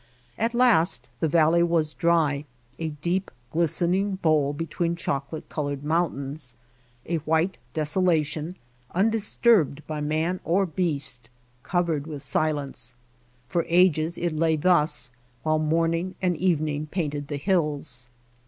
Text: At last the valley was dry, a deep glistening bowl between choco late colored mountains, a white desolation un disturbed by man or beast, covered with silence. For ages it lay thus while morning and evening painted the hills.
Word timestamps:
At 0.35 0.55
last 0.55 1.09
the 1.19 1.27
valley 1.27 1.61
was 1.61 1.93
dry, 1.93 2.45
a 2.79 2.89
deep 2.89 3.29
glistening 3.51 4.15
bowl 4.15 4.51
between 4.51 4.95
choco 4.95 5.35
late 5.35 5.47
colored 5.47 5.83
mountains, 5.83 6.55
a 7.05 7.17
white 7.17 7.59
desolation 7.75 8.55
un 8.95 9.11
disturbed 9.11 9.85
by 9.85 10.01
man 10.01 10.39
or 10.43 10.65
beast, 10.65 11.29
covered 11.61 12.07
with 12.07 12.23
silence. 12.23 12.95
For 13.47 13.63
ages 13.67 14.17
it 14.17 14.35
lay 14.35 14.55
thus 14.55 15.11
while 15.43 15.59
morning 15.59 16.15
and 16.19 16.35
evening 16.35 16.87
painted 16.87 17.27
the 17.27 17.37
hills. 17.37 18.09